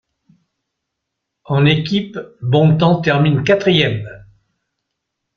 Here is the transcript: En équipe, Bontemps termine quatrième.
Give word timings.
En 1.43 1.63
équipe, 1.67 2.17
Bontemps 2.41 3.01
termine 3.01 3.43
quatrième. 3.43 4.09